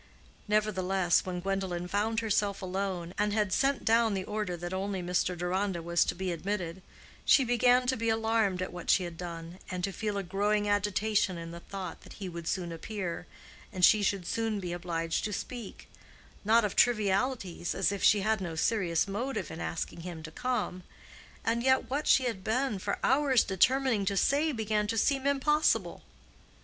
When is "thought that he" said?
11.59-12.27